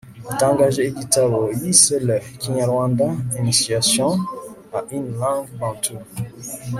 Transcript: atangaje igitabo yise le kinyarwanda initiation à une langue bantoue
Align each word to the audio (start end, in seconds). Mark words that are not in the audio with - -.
atangaje 0.31 0.81
igitabo 0.91 1.39
yise 1.59 1.95
le 2.07 2.17
kinyarwanda 2.41 3.05
initiation 3.41 4.09
à 4.77 4.79
une 4.97 5.09
langue 5.21 5.51
bantoue 5.59 6.03